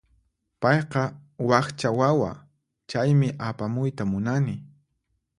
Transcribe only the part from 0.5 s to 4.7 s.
Payqa wakcha wawa, chaymi apamuyta munani.